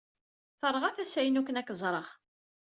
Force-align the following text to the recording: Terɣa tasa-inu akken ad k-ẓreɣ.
Terɣa 0.59 0.89
tasa-inu 0.95 1.39
akken 1.41 1.59
ad 1.59 1.65
k-ẓreɣ. 1.67 2.07